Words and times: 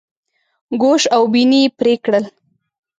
ګوش 0.81 1.03
او 1.15 1.23
بیني 1.33 1.61
یې 1.65 1.73
پرې 1.77 1.93
کړل. 2.03 2.25